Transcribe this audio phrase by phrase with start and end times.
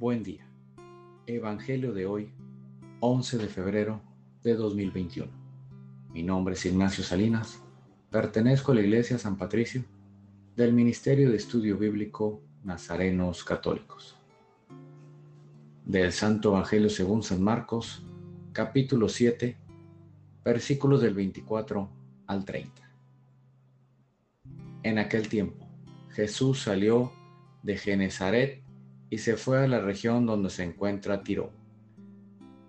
[0.00, 0.46] Buen día.
[1.26, 2.32] Evangelio de hoy,
[3.00, 4.00] 11 de febrero
[4.42, 5.30] de 2021.
[6.14, 7.62] Mi nombre es Ignacio Salinas.
[8.08, 9.84] Pertenezco a la Iglesia San Patricio
[10.56, 14.16] del Ministerio de Estudio Bíblico Nazarenos Católicos.
[15.84, 18.02] Del Santo Evangelio según San Marcos,
[18.54, 19.58] capítulo 7,
[20.42, 21.90] versículos del 24
[22.26, 22.90] al 30.
[24.82, 25.68] En aquel tiempo,
[26.08, 27.12] Jesús salió
[27.62, 28.69] de Genezaret
[29.10, 31.52] y se fue a la región donde se encuentra Tiro.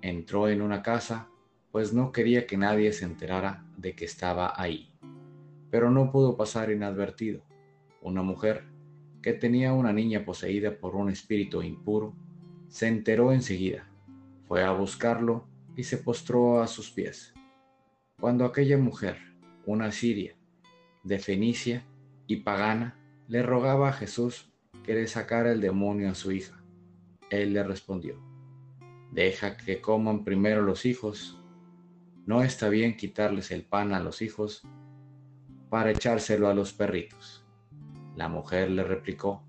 [0.02, 1.30] Entró en una casa,
[1.72, 4.92] pues no quería que nadie se enterara de que estaba ahí.
[5.70, 7.44] Pero no pudo pasar inadvertido.
[8.02, 8.66] Una mujer,
[9.22, 12.16] que tenía una niña poseída por un espíritu impuro,
[12.68, 13.88] se enteró enseguida,
[14.48, 17.34] fue a buscarlo y se postró a sus pies.
[18.20, 19.18] Cuando aquella mujer,
[19.66, 20.36] una siria,
[21.04, 21.86] de Fenicia
[22.26, 24.51] y pagana, le rogaba a Jesús
[24.84, 26.64] que le sacara el demonio a su hija.
[27.30, 28.20] Él le respondió,
[29.12, 31.40] deja que coman primero los hijos.
[32.26, 34.64] No está bien quitarles el pan a los hijos
[35.70, 37.46] para echárselo a los perritos.
[38.16, 39.44] La mujer le replicó,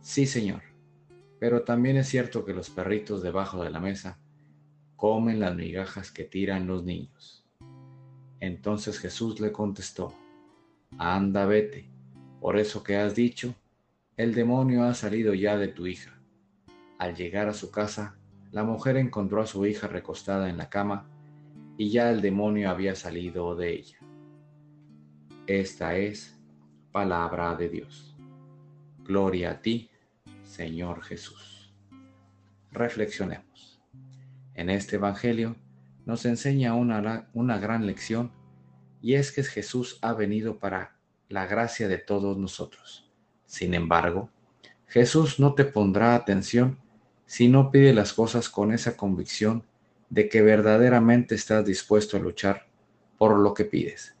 [0.00, 0.62] sí señor,
[1.38, 4.18] pero también es cierto que los perritos debajo de la mesa
[4.96, 7.46] comen las migajas que tiran los niños.
[8.40, 10.14] Entonces Jesús le contestó,
[10.98, 11.88] anda, vete,
[12.40, 13.54] por eso que has dicho,
[14.16, 16.20] el demonio ha salido ya de tu hija.
[16.98, 18.16] Al llegar a su casa,
[18.52, 21.08] la mujer encontró a su hija recostada en la cama
[21.76, 23.98] y ya el demonio había salido de ella.
[25.48, 26.40] Esta es
[26.92, 28.16] palabra de Dios.
[29.02, 29.90] Gloria a ti,
[30.44, 31.74] Señor Jesús.
[32.70, 33.82] Reflexionemos.
[34.54, 35.56] En este Evangelio
[36.06, 38.30] nos enseña una, una gran lección
[39.02, 43.03] y es que Jesús ha venido para la gracia de todos nosotros
[43.54, 44.30] sin embargo,
[44.88, 46.76] Jesús no te pondrá atención
[47.24, 49.62] si no pide las cosas con esa convicción
[50.10, 52.66] de que verdaderamente estás dispuesto a luchar
[53.16, 54.16] por lo que pides.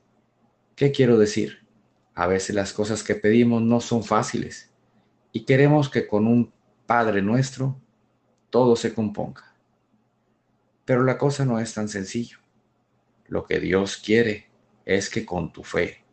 [0.76, 1.66] ¿Qué quiero decir?
[2.14, 4.70] A veces las cosas que pedimos no son fáciles
[5.32, 6.52] y queremos que con un
[6.86, 7.76] Padre nuestro
[8.50, 9.52] todo se componga.
[10.84, 12.38] Pero la cosa no es tan sencillo.
[13.26, 14.46] Lo que Dios quiere
[14.84, 16.04] es que con tu fe,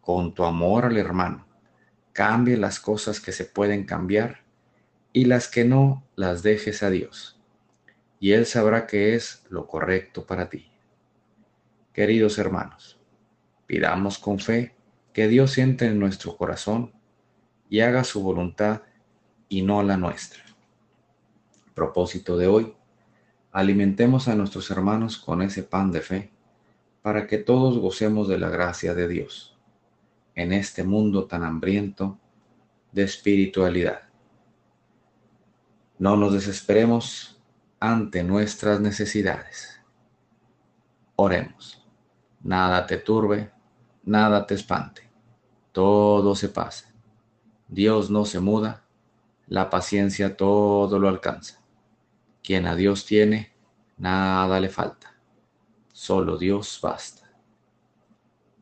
[0.00, 1.49] con tu amor al hermano,
[2.12, 4.40] Cambie las cosas que se pueden cambiar
[5.12, 7.40] y las que no las dejes a Dios.
[8.18, 10.70] Y Él sabrá que es lo correcto para ti.
[11.92, 12.98] Queridos hermanos,
[13.66, 14.74] pidamos con fe
[15.12, 16.92] que Dios siente en nuestro corazón
[17.68, 18.82] y haga su voluntad
[19.48, 20.42] y no la nuestra.
[21.74, 22.74] Propósito de hoy,
[23.52, 26.30] alimentemos a nuestros hermanos con ese pan de fe
[27.02, 29.59] para que todos gocemos de la gracia de Dios
[30.40, 32.18] en este mundo tan hambriento
[32.92, 34.00] de espiritualidad.
[35.98, 37.38] No nos desesperemos
[37.78, 39.80] ante nuestras necesidades.
[41.14, 41.86] Oremos.
[42.42, 43.52] Nada te turbe,
[44.02, 45.10] nada te espante.
[45.72, 46.90] Todo se pasa.
[47.68, 48.86] Dios no se muda,
[49.46, 51.60] la paciencia todo lo alcanza.
[52.42, 53.52] Quien a Dios tiene,
[53.98, 55.14] nada le falta.
[55.92, 57.29] Solo Dios basta.